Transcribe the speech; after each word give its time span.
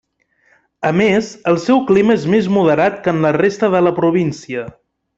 A 0.89 0.93
més, 1.01 1.29
el 1.51 1.59
seu 1.67 1.83
clima 1.91 2.15
és 2.21 2.27
més 2.37 2.49
moderat 2.57 2.99
que 3.05 3.15
en 3.15 3.23
la 3.27 3.35
resta 3.41 3.73
de 3.77 3.87
la 3.89 3.97
província. 4.03 4.69